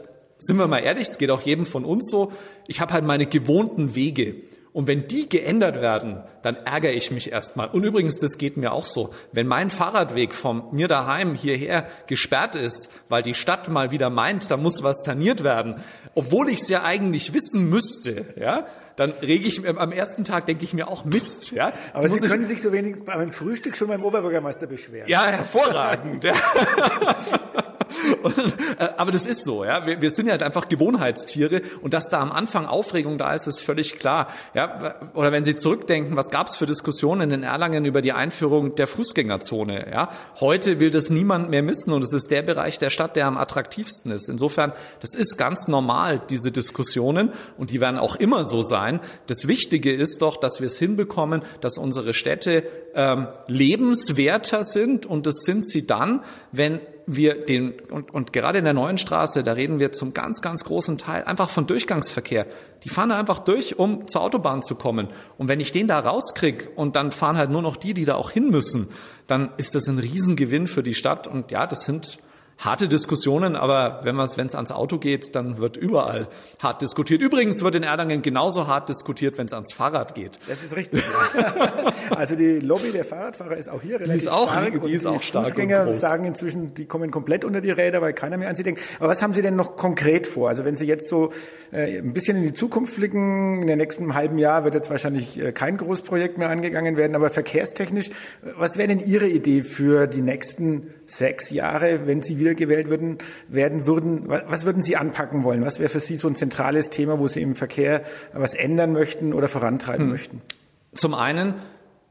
[0.47, 2.33] sind wir mal ehrlich, es geht auch jedem von uns so,
[2.67, 4.37] ich habe halt meine gewohnten Wege.
[4.75, 7.69] Und wenn die geändert werden, dann ärgere ich mich erstmal.
[7.69, 9.11] Und übrigens, das geht mir auch so.
[9.31, 14.51] Wenn mein Fahrradweg von mir daheim hierher gesperrt ist, weil die Stadt mal wieder meint,
[14.51, 15.77] da muss was saniert werden,
[16.17, 20.47] obwohl ich es ja eigentlich wissen müsste, ja, dann rege ich mir am ersten Tag
[20.47, 21.73] denke ich mir auch Mist, ja.
[21.93, 25.09] Aber Sie können sich so wenig beim Frühstück schon beim Oberbürgermeister beschweren.
[25.09, 26.25] Ja, hervorragend.
[26.25, 26.35] ja.
[28.23, 28.39] Und,
[28.79, 29.87] äh, aber das ist so, ja.
[29.87, 33.47] Wir, wir sind ja halt einfach Gewohnheitstiere und dass da am Anfang Aufregung da ist,
[33.47, 34.29] ist völlig klar.
[34.55, 38.75] Ja, oder wenn Sie zurückdenken, was gab es für Diskussionen in Erlangen über die Einführung
[38.75, 39.91] der Fußgängerzone?
[39.91, 43.27] Ja, heute will das niemand mehr missen und es ist der Bereich der Stadt, der
[43.27, 44.29] am attraktivsten ist.
[44.29, 49.01] Insofern, das ist ganz normal diese Diskussionen und die werden auch immer so sein.
[49.27, 55.27] Das Wichtige ist doch, dass wir es hinbekommen, dass unsere Städte ähm, lebenswerter sind und
[55.27, 59.53] das sind sie dann, wenn wir den, und, und gerade in der neuen Straße, da
[59.53, 62.47] reden wir zum ganz, ganz großen Teil einfach von Durchgangsverkehr.
[62.83, 65.09] Die fahren da einfach durch, um zur Autobahn zu kommen.
[65.37, 68.15] Und wenn ich den da rauskrieg und dann fahren halt nur noch die, die da
[68.15, 68.89] auch hin müssen,
[69.27, 71.27] dann ist das ein Riesengewinn für die Stadt.
[71.27, 72.19] Und ja, das sind
[72.65, 77.21] harte Diskussionen, aber wenn es ans Auto geht, dann wird überall hart diskutiert.
[77.21, 80.39] Übrigens wird in Erlangen genauso hart diskutiert, wenn es ans Fahrrad geht.
[80.49, 81.03] Das ist richtig.
[82.11, 84.83] also die Lobby der Fahrradfahrer ist auch hier relativ die ist auch, stark.
[84.83, 88.37] Die ist auch stark Fußgänger sagen inzwischen, die kommen komplett unter die Räder, weil keiner
[88.37, 88.81] mehr an sie denkt.
[88.99, 90.49] Aber was haben Sie denn noch konkret vor?
[90.49, 91.33] Also wenn Sie jetzt so
[91.73, 95.39] äh, ein bisschen in die Zukunft blicken, in den nächsten halben Jahr wird jetzt wahrscheinlich
[95.41, 98.11] äh, kein Großprojekt mehr angegangen werden, aber verkehrstechnisch,
[98.57, 103.87] was wäre denn Ihre Idee für die nächsten sechs Jahre, wenn Sie wiedergewählt würden, werden
[103.87, 104.29] würden?
[104.29, 105.65] Was würden Sie anpacken wollen?
[105.65, 109.35] Was wäre für Sie so ein zentrales Thema, wo Sie im Verkehr was ändern möchten
[109.35, 110.13] oder vorantreiben hm.
[110.13, 110.43] möchten?
[110.95, 111.55] Zum einen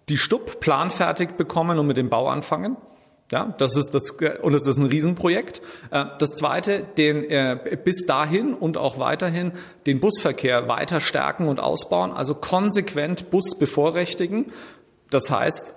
[0.09, 2.77] die Stub planfertig bekommen und mit dem Bau anfangen.
[3.31, 5.61] Ja, das ist das, und es ist ein Riesenprojekt.
[5.91, 9.53] Äh, das zweite, den, äh, bis dahin und auch weiterhin
[9.85, 14.51] den Busverkehr weiter stärken und ausbauen, also konsequent Bus bevorrechtigen.
[15.09, 15.73] Das heißt,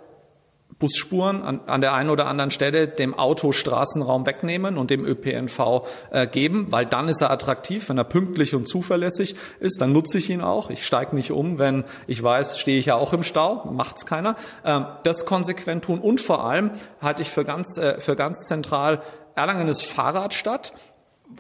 [0.79, 5.87] Busspuren an, an der einen oder anderen Stelle dem Auto Straßenraum wegnehmen und dem ÖPNV
[6.11, 10.19] äh, geben, weil dann ist er attraktiv, wenn er pünktlich und zuverlässig ist, dann nutze
[10.19, 10.69] ich ihn auch.
[10.69, 14.37] Ich steige nicht um, wenn ich weiß, stehe ich ja auch im Stau, macht's keiner.
[14.65, 19.01] Ähm, das konsequent tun und vor allem halte ich für ganz, äh, für ganz zentral,
[19.35, 20.73] Erlangen ist Fahrradstadt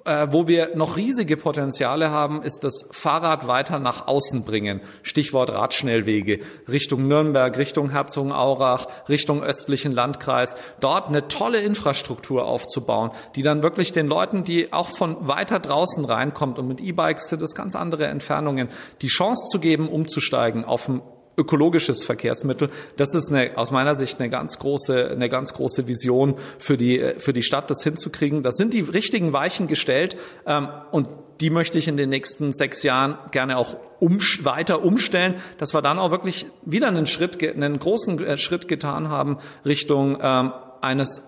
[0.04, 4.80] äh, wo wir noch riesige Potenziale haben, ist das Fahrrad weiter nach außen bringen.
[5.02, 10.56] Stichwort Radschnellwege Richtung Nürnberg, Richtung Herzogenaurach, Richtung östlichen Landkreis.
[10.80, 16.04] Dort eine tolle Infrastruktur aufzubauen, die dann wirklich den Leuten, die auch von weiter draußen
[16.04, 18.68] reinkommt und mit E-Bikes sind es ganz andere Entfernungen,
[19.02, 21.02] die Chance zu geben, umzusteigen auf ein
[21.36, 22.70] ökologisches Verkehrsmittel.
[22.96, 27.14] Das ist eine, aus meiner Sicht eine ganz große, eine ganz große Vision für die,
[27.18, 28.42] für die Stadt, das hinzukriegen.
[28.42, 31.08] Das sind die richtigen Weichen gestellt, ähm, und
[31.40, 35.82] die möchte ich in den nächsten sechs Jahren gerne auch um, weiter umstellen, dass wir
[35.82, 41.22] dann auch wirklich wieder einen Schritt, einen großen äh, Schritt getan haben Richtung ähm, eines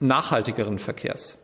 [0.00, 1.38] nachhaltigeren Verkehrs.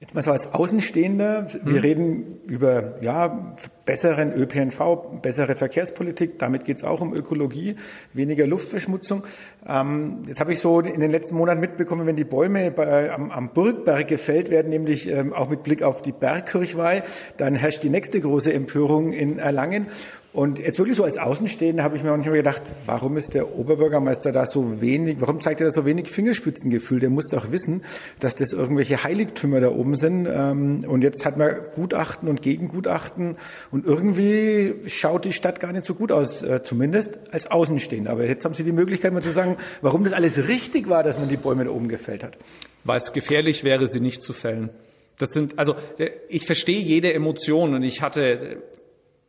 [0.00, 1.82] Jetzt mal so als Außenstehender, wir hm.
[1.82, 7.76] reden über ja, besseren ÖPNV, bessere Verkehrspolitik, damit geht es auch um Ökologie,
[8.14, 9.24] weniger Luftverschmutzung.
[9.68, 13.30] Ähm, jetzt habe ich so in den letzten Monaten mitbekommen, wenn die Bäume bei, am,
[13.30, 17.02] am, Burgberg gefällt werden, nämlich ähm, auch mit Blick auf die Bergkirchweih,
[17.36, 19.88] dann herrscht die nächste große Empörung in Erlangen.
[20.32, 24.30] Und jetzt wirklich so als Außenstehender habe ich mir mehr gedacht, warum ist der Oberbürgermeister
[24.30, 27.00] da so wenig, warum zeigt er da so wenig Fingerspitzengefühl?
[27.00, 27.82] Der muss doch wissen,
[28.20, 30.28] dass das irgendwelche Heiligtümer da oben sind.
[30.30, 33.38] Ähm, und jetzt hat man Gutachten und Gegengutachten
[33.72, 38.12] und irgendwie schaut die Stadt gar nicht so gut aus, äh, zumindest als Außenstehender.
[38.12, 41.18] Aber jetzt haben Sie die Möglichkeit mal zu sagen, warum das alles richtig war, dass
[41.18, 42.38] man die Bäume da oben gefällt hat.
[42.84, 44.70] Weil es gefährlich wäre, sie nicht zu fällen.
[45.18, 48.62] Das sind, also äh, ich verstehe jede Emotion und ich hatte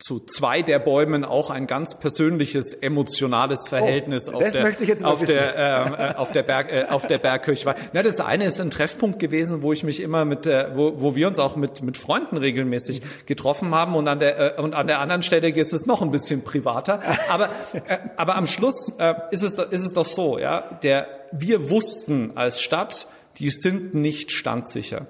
[0.02, 5.56] zu zwei der Bäumen auch ein ganz persönliches emotionales Verhältnis oh, auf, der, auf, der,
[5.56, 7.74] äh, äh, auf der Berg äh, auf der Bergkirche.
[7.92, 11.14] Na, das eine ist ein Treffpunkt gewesen, wo ich mich immer mit äh, wo, wo
[11.14, 14.88] wir uns auch mit mit Freunden regelmäßig getroffen haben und an der äh, und an
[14.88, 17.48] der anderen Stelle ist es noch ein bisschen privater, aber
[17.86, 22.36] äh, aber am Schluss äh, ist es ist es doch so, ja, der wir wussten
[22.36, 23.06] als Stadt,
[23.38, 25.06] die sind nicht standsicher.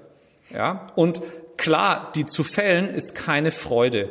[0.53, 1.21] Ja, und
[1.57, 4.09] klar, die zu fällen ist keine Freude.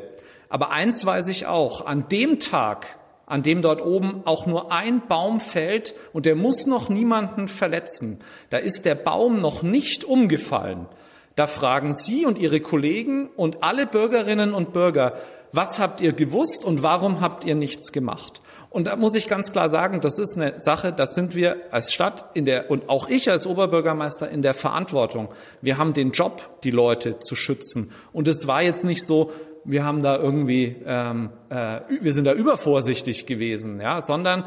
[0.53, 5.01] Aber eins weiß ich auch, an dem Tag, an dem dort oben auch nur ein
[5.09, 10.85] Baum fällt und der muss noch niemanden verletzen, da ist der Baum noch nicht umgefallen.
[11.37, 15.15] Da fragen Sie und Ihre Kollegen und alle Bürgerinnen und Bürger,
[15.53, 18.43] was habt ihr gewusst und warum habt ihr nichts gemacht?
[18.69, 21.95] Und da muss ich ganz klar sagen, das ist eine Sache, das sind wir als
[21.95, 25.31] Stadt in der, und auch ich als Oberbürgermeister in der Verantwortung.
[25.63, 27.91] Wir haben den Job, die Leute zu schützen.
[28.13, 29.31] Und es war jetzt nicht so,
[29.65, 34.45] wir haben da irgendwie, ähm, äh, wir sind da übervorsichtig gewesen, ja, sondern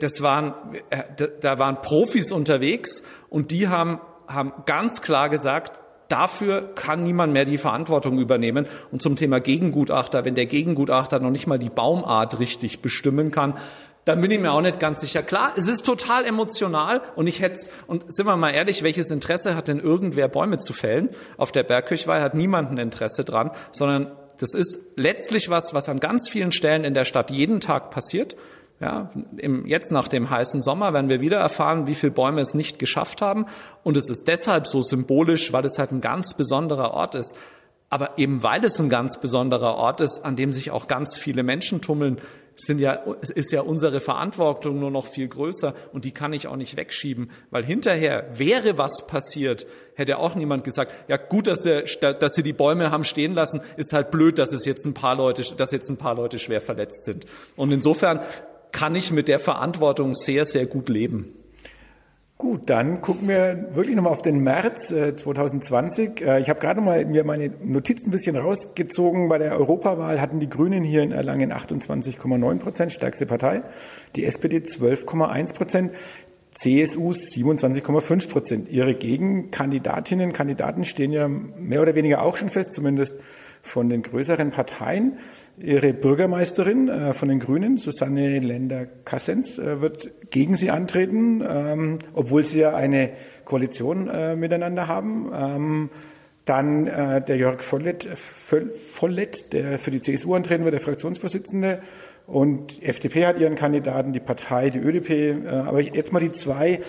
[0.00, 0.54] das waren,
[0.90, 1.02] äh,
[1.40, 7.44] da waren Profis unterwegs und die haben, haben ganz klar gesagt, dafür kann niemand mehr
[7.44, 8.66] die Verantwortung übernehmen.
[8.90, 13.54] Und zum Thema Gegengutachter, wenn der Gegengutachter noch nicht mal die Baumart richtig bestimmen kann,
[14.06, 15.22] dann bin ich mir auch nicht ganz sicher.
[15.22, 19.54] Klar, es ist total emotional und ich hätte und sind wir mal ehrlich, welches Interesse
[19.54, 21.10] hat denn irgendwer Bäume zu fällen?
[21.36, 26.00] Auf der Bergkirchweih hat niemand ein Interesse dran, sondern das ist letztlich was, was an
[26.00, 28.36] ganz vielen Stellen in der Stadt jeden Tag passiert.
[28.80, 32.54] Ja, im, jetzt nach dem heißen Sommer werden wir wieder erfahren, wie viele Bäume es
[32.54, 33.46] nicht geschafft haben.
[33.82, 37.36] Und es ist deshalb so symbolisch, weil es halt ein ganz besonderer Ort ist.
[37.90, 41.42] Aber eben weil es ein ganz besonderer Ort ist, an dem sich auch ganz viele
[41.42, 42.20] Menschen tummeln,
[42.60, 42.94] sind ja,
[43.34, 47.30] ist ja unsere Verantwortung nur noch viel größer und die kann ich auch nicht wegschieben,
[47.50, 52.42] weil hinterher wäre was passiert, hätte auch niemand gesagt, ja gut, dass sie, dass sie
[52.42, 55.70] die Bäume haben stehen lassen, ist halt blöd, dass es jetzt ein paar Leute, dass
[55.70, 57.26] jetzt ein paar Leute schwer verletzt sind.
[57.56, 58.20] Und insofern
[58.72, 61.34] kann ich mit der Verantwortung sehr, sehr gut leben.
[62.38, 66.20] Gut, dann gucken wir wirklich nochmal auf den März äh, 2020.
[66.20, 69.28] Äh, ich habe gerade mal mir meine Notizen ein bisschen rausgezogen.
[69.28, 73.62] Bei der Europawahl hatten die Grünen hier in Erlangen 28,9 Prozent, stärkste Partei.
[74.14, 75.92] Die SPD 12,1 Prozent.
[76.52, 78.68] CSU 27,5 Prozent.
[78.70, 83.16] Ihre Gegenkandidatinnen und Kandidaten stehen ja mehr oder weniger auch schon fest, zumindest
[83.62, 85.18] von den größeren Parteien.
[85.58, 92.44] Ihre Bürgermeisterin äh, von den Grünen, Susanne Lender-Kassens, äh, wird gegen sie antreten, ähm, obwohl
[92.44, 93.10] sie ja eine
[93.44, 95.30] Koalition äh, miteinander haben.
[95.34, 95.90] Ähm,
[96.44, 101.80] dann äh, der Jörg Vollett, Vollett, der für die CSU antreten wird, der Fraktionsvorsitzende.
[102.26, 105.10] Und FDP hat ihren Kandidaten, die Partei, die ÖDP.
[105.10, 106.80] Äh, aber jetzt mal die zwei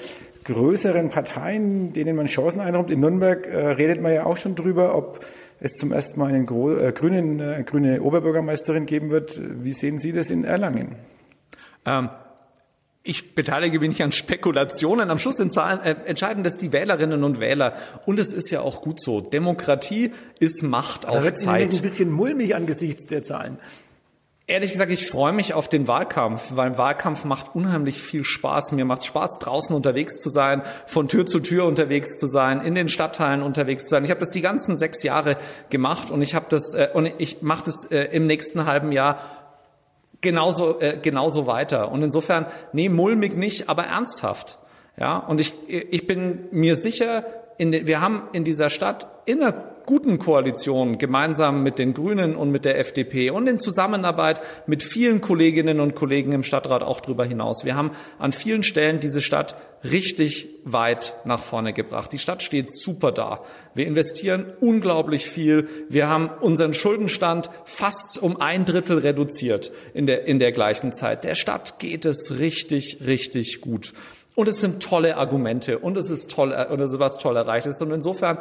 [0.45, 2.91] größeren Parteien, denen man Chancen einräumt.
[2.91, 5.19] In Nürnberg äh, redet man ja auch schon drüber, ob
[5.59, 9.41] es zum ersten Mal eine äh, grünen, äh, grüne Oberbürgermeisterin geben wird.
[9.63, 10.95] Wie sehen Sie das in Erlangen?
[11.85, 12.09] Ähm,
[13.03, 15.09] ich beteilige mich nicht an Spekulationen.
[15.09, 17.73] Am Schluss äh, entscheiden das die Wählerinnen und Wähler.
[18.05, 19.21] Und es ist ja auch gut so.
[19.21, 21.61] Demokratie ist Macht auf da wird Zeit.
[21.63, 23.57] Ihnen ein bisschen mulmig angesichts der Zahlen.
[24.49, 28.71] Ehrlich gesagt, ich freue mich auf den Wahlkampf, weil Wahlkampf macht unheimlich viel Spaß.
[28.71, 32.73] Mir macht Spaß, draußen unterwegs zu sein, von Tür zu Tür unterwegs zu sein, in
[32.73, 34.05] den Stadtteilen unterwegs zu sein.
[34.05, 35.37] Ich habe das die ganzen sechs Jahre
[35.69, 39.19] gemacht und ich habe das äh, und ich mache das äh, im nächsten halben Jahr
[40.19, 41.91] genauso äh, genauso weiter.
[41.91, 44.57] Und insofern, nee, mulmig nicht, aber ernsthaft.
[44.97, 47.23] Ja, und ich ich bin mir sicher,
[47.59, 49.53] in wir haben in dieser Stadt in einer
[49.89, 55.19] guten Koalition gemeinsam mit den Grünen und mit der FDP und in Zusammenarbeit mit vielen
[55.19, 57.65] Kolleginnen und Kollegen im Stadtrat auch darüber hinaus.
[57.65, 62.13] Wir haben an vielen Stellen diese Stadt richtig weit nach vorne gebracht.
[62.13, 63.41] Die Stadt steht super da.
[63.73, 65.67] Wir investieren unglaublich viel.
[65.89, 71.23] Wir haben unseren Schuldenstand fast um ein Drittel reduziert in der, in der gleichen Zeit.
[71.23, 73.93] Der Stadt geht es richtig, richtig gut.
[74.39, 77.81] Und es sind tolle Argumente und es ist toll und es ist was toll erreichtes.
[77.81, 78.37] Und insofern,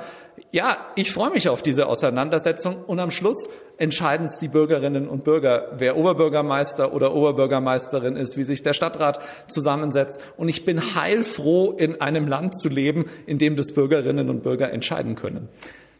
[0.52, 2.84] ja, ich freue mich auf diese Auseinandersetzung.
[2.86, 8.44] Und am Schluss entscheiden es die Bürgerinnen und Bürger, wer Oberbürgermeister oder Oberbürgermeisterin ist, wie
[8.44, 10.20] sich der Stadtrat zusammensetzt.
[10.36, 14.70] Und ich bin heilfroh, in einem Land zu leben, in dem das Bürgerinnen und Bürger
[14.72, 15.48] entscheiden können.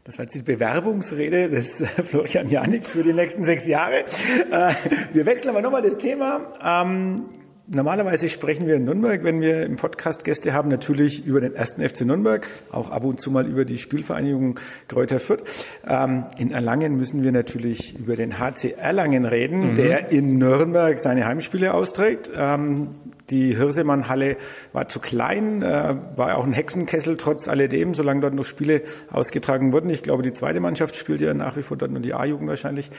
[0.04, 4.04] Das war jetzt die Bewerbungsrede des Florian Janik für die nächsten sechs Jahre.
[4.04, 4.72] Äh,
[5.12, 6.52] wir wechseln aber nochmal das Thema.
[7.70, 11.87] Normalerweise sprechen wir in Nürnberg, wenn wir im Podcast Gäste haben, natürlich über den ersten
[11.87, 15.42] FC Nürnberg, auch ab und zu mal über die Spielvereinigung Kräuter Fürth.
[15.87, 19.74] Ähm, in Erlangen müssen wir natürlich über den HC Erlangen reden, mhm.
[19.74, 22.33] der in Nürnberg seine Heimspiele austrägt.
[22.35, 22.88] Ähm,
[23.28, 24.38] die Hirsemann-Halle
[24.72, 29.74] war zu klein, äh, war auch ein Hexenkessel trotz alledem, solange dort noch Spiele ausgetragen
[29.74, 29.90] wurden.
[29.90, 32.90] Ich glaube, die zweite Mannschaft spielt ja nach wie vor dort nur die A-Jugend wahrscheinlich.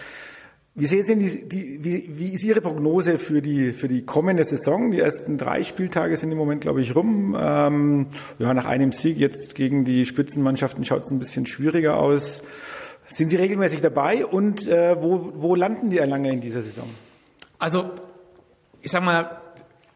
[0.79, 4.45] Wie sehen Sie die, die, wie, wie ist Ihre Prognose für die, für die kommende
[4.45, 4.91] Saison?
[4.91, 7.37] Die ersten drei Spieltage sind im Moment, glaube ich, rum.
[7.37, 12.43] Ähm, ja, nach einem Sieg jetzt gegen die Spitzenmannschaften schaut es ein bisschen schwieriger aus.
[13.07, 16.87] Sind Sie regelmäßig dabei und äh, wo, wo landen die Erlanger in dieser Saison?
[17.57, 17.91] Also,
[18.81, 19.41] ich sag mal,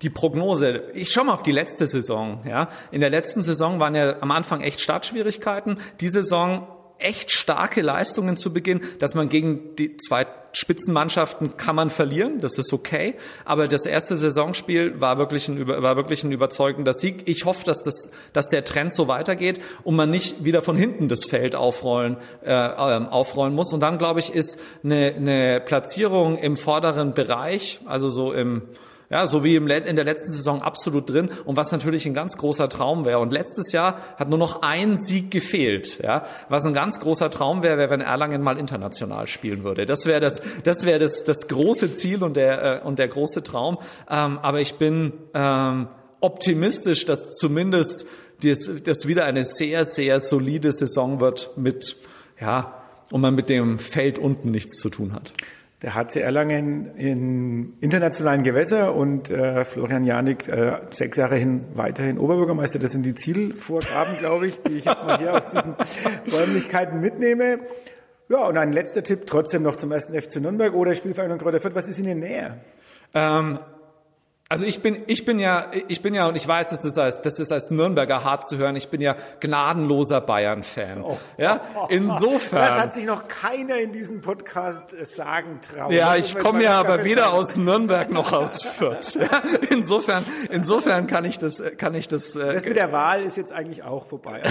[0.02, 0.84] die Prognose.
[0.93, 2.41] Ich schaue mal auf die letzte Saison.
[2.46, 5.80] Ja, in der letzten Saison waren ja am Anfang echt Startschwierigkeiten.
[6.02, 6.67] Die Saison
[7.03, 12.59] echt starke Leistungen zu Beginn, dass man gegen die zwei Spitzenmannschaften kann man verlieren, das
[12.59, 13.15] ist okay.
[13.43, 17.23] Aber das erste Saisonspiel war wirklich ein, war wirklich ein überzeugender Sieg.
[17.25, 21.07] Ich hoffe, dass, das, dass der Trend so weitergeht und man nicht wieder von hinten
[21.07, 23.73] das Feld aufrollen, äh, ähm, aufrollen muss.
[23.73, 28.61] Und dann, glaube ich, ist eine, eine Platzierung im vorderen Bereich, also so im
[29.09, 32.37] ja, so wie im, in der letzten Saison absolut drin und was natürlich ein ganz
[32.37, 33.19] großer Traum wäre.
[33.19, 36.01] Und letztes Jahr hat nur noch ein Sieg gefehlt.
[36.01, 39.85] Ja, was ein ganz großer Traum wäre, wäre, wenn Erlangen mal international spielen würde.
[39.85, 43.43] Das wäre das, das wäre das, das große Ziel und der, äh, und der große
[43.43, 43.77] Traum.
[44.09, 45.87] Ähm, aber ich bin ähm,
[46.19, 48.05] optimistisch, dass zumindest
[48.43, 51.97] das, das wieder eine sehr, sehr solide Saison wird mit,
[52.39, 55.33] ja, und man mit dem Feld unten nichts zu tun hat
[55.84, 62.17] der HC Erlangen in internationalen Gewässer und äh, Florian Janik äh, sechs Jahre hin weiterhin
[62.17, 62.80] Oberbürgermeister.
[62.80, 65.76] Das sind die Zielvorgaben, glaube ich, die ich jetzt mal hier aus diesen
[66.32, 67.60] Räumlichkeiten mitnehme.
[68.30, 71.76] Ja, und ein letzter Tipp trotzdem noch zum ersten FC Nürnberg oder Spielvereinigung Kräuter Fürth.
[71.76, 72.58] Was ist Ihnen näher?
[73.13, 73.60] Ähm,
[74.53, 77.23] also ich bin, ich bin ja, ich bin ja, und ich weiß, das ist als,
[77.23, 78.75] das ist als Nürnberger hart zu hören.
[78.75, 81.01] Ich bin ja gnadenloser Bayern-Fan.
[81.03, 81.17] Oh.
[81.39, 82.59] Ja, insofern.
[82.59, 85.91] Das hat sich noch keiner in diesem Podcast sagen trauen.
[85.91, 89.15] Ja, ich komme ja aber weder aus Nürnberg noch aus Fürth.
[89.15, 92.35] Ja, insofern, insofern kann ich das, kann ich das.
[92.35, 94.43] Äh, das mit der Wahl ist jetzt eigentlich auch vorbei.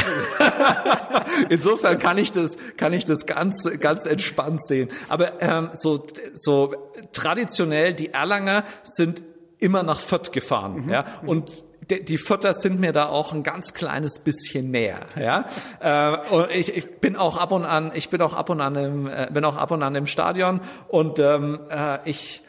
[1.49, 4.89] insofern kann ich das, kann ich das ganz, ganz entspannt sehen.
[5.09, 6.75] Aber ähm, so, so
[7.13, 9.23] traditionell die Erlanger sind
[9.63, 10.85] immer nach Fürth gefahren.
[10.85, 10.91] Mhm.
[10.91, 11.05] Ja?
[11.25, 15.07] Und die Vierter sind mir da auch ein ganz kleines bisschen näher.
[15.19, 15.47] Ja,
[15.81, 18.77] äh, und ich, ich bin auch ab und an, ich bin auch ab und an
[18.77, 22.43] im, äh, bin auch ab und an im Stadion und ähm, äh, ich,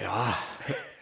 [0.00, 0.36] ja,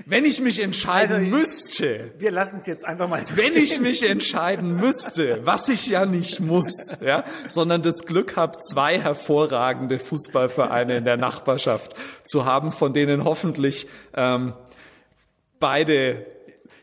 [0.09, 2.13] wenn ich mich entscheiden also, müsste.
[2.19, 3.65] Wir lassen es jetzt einfach mal so Wenn stehen.
[3.65, 9.01] ich mich entscheiden müsste, was ich ja nicht muss, ja, sondern das Glück habe, zwei
[9.01, 11.95] hervorragende Fußballvereine in der Nachbarschaft
[12.25, 14.55] zu haben, von denen hoffentlich ähm,
[15.59, 16.27] beide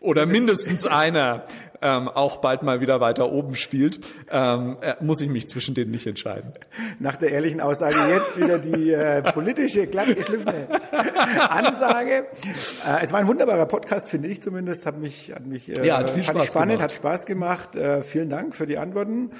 [0.01, 1.45] oder mindestens einer
[1.81, 3.99] ähm, auch bald mal wieder weiter oben spielt,
[4.31, 6.53] ähm, äh, muss ich mich zwischen denen nicht entscheiden.
[6.99, 10.67] Nach der ehrlichen Aussage jetzt wieder die äh, politische, glatt geschliffene
[11.49, 12.27] Ansage.
[12.87, 14.85] Äh, es war ein wunderbarer Podcast, finde ich zumindest.
[14.85, 16.83] Hat mich, hat mich äh, ja, hat viel Spaß spannend, gemacht.
[16.83, 17.75] hat Spaß gemacht.
[17.75, 19.31] Äh, vielen Dank für die Antworten.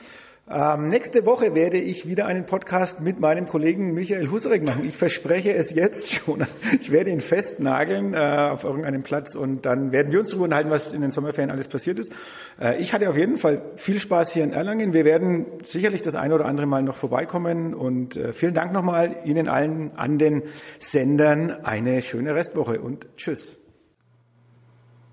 [0.50, 4.84] Ähm, nächste Woche werde ich wieder einen Podcast mit meinem Kollegen Michael Husarek machen.
[4.86, 6.46] Ich verspreche es jetzt schon.
[6.82, 10.70] Ich werde ihn festnageln äh, auf irgendeinem Platz und dann werden wir uns darüber unterhalten,
[10.70, 12.12] was in den Sommerferien alles passiert ist.
[12.60, 14.92] Äh, ich hatte auf jeden Fall viel Spaß hier in Erlangen.
[14.92, 19.16] Wir werden sicherlich das eine oder andere Mal noch vorbeikommen und äh, vielen Dank nochmal
[19.24, 20.44] Ihnen allen an den
[20.80, 21.52] Sendern.
[21.64, 23.60] Eine schöne Restwoche und tschüss.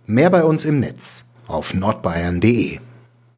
[0.06, 2.80] Mehr bei uns im Netz auf nordbayern.de